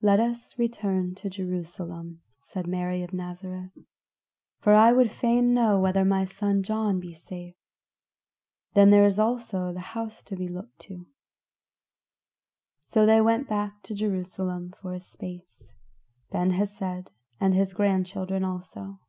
"Let 0.00 0.18
us 0.18 0.58
return 0.58 1.14
to 1.16 1.28
Jerusalem," 1.28 2.22
said 2.40 2.66
Mary 2.66 3.02
of 3.02 3.12
Nazareth, 3.12 3.76
"for 4.60 4.72
I 4.72 4.92
would 4.94 5.10
fain 5.10 5.52
know 5.52 5.78
whether 5.78 6.06
my 6.06 6.24
son 6.24 6.62
John 6.62 6.98
be 7.00 7.12
safe; 7.12 7.54
then 8.72 8.88
there 8.88 9.04
is 9.04 9.18
also 9.18 9.70
the 9.70 9.80
house 9.92 10.22
to 10.22 10.36
be 10.36 10.48
looked 10.48 10.78
to." 10.88 11.04
So 12.84 13.04
they 13.04 13.20
went 13.20 13.46
back 13.46 13.82
to 13.82 13.94
Jerusalem 13.94 14.72
for 14.80 14.94
a 14.94 15.00
space. 15.00 15.74
Ben 16.30 16.52
Hesed 16.52 17.12
and 17.38 17.52
his 17.52 17.74
grandchildren 17.74 18.44
also. 18.44 19.00